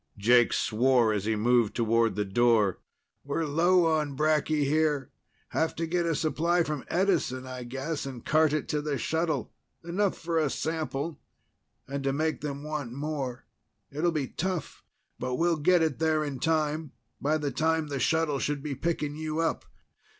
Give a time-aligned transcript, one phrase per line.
[0.17, 2.79] Jake swore as he moved toward the door.
[3.23, 5.11] "We're low on bracky here.
[5.49, 9.53] Have to get a supply from Edison, I guess, and cart it to the shuttle.
[9.83, 11.19] Enough for a sample,
[11.87, 13.45] and to make them want more.
[13.91, 14.83] It'll be tough,
[15.19, 19.15] but we'll get it there in time by the time the shuttle should be picking
[19.15, 19.65] you up.